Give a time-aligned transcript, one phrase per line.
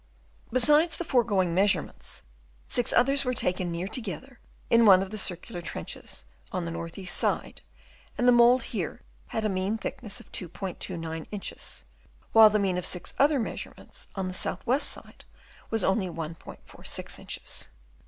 [0.51, 2.23] Besides the foregoing measurements,
[2.67, 6.97] six others were taken near together in one of the circular trenches, on the north
[6.97, 7.61] east side;
[8.17, 11.83] and the mould here had a mean thickness of 2*29 inches;
[12.31, 15.23] while the mean of six other measure ments on the south west side
[15.69, 17.67] was only 1*46 inches.